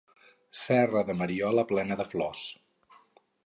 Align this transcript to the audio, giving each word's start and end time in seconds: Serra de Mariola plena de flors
Serra 0.61 1.03
de 1.11 1.17
Mariola 1.21 1.67
plena 1.75 2.01
de 2.03 2.09
flors 2.15 2.51